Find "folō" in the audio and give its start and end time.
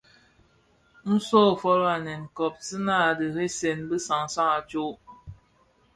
1.61-1.85